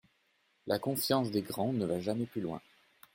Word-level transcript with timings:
La 0.65 0.79
confiance 0.79 1.29
des 1.29 1.43
grands 1.43 1.73
ne 1.73 1.85
va 1.85 1.99
jamais 1.99 2.25
plus 2.25 2.41
loin. 2.41 2.59